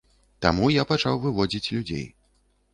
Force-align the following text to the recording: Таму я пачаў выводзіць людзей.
Таму 0.45 0.69
я 0.77 0.85
пачаў 0.93 1.21
выводзіць 1.27 1.71
людзей. 1.77 2.05